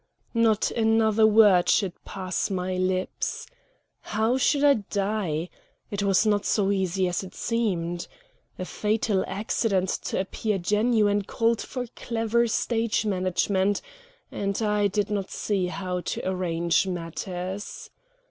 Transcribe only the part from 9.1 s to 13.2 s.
accident to appear genuine called for clever stage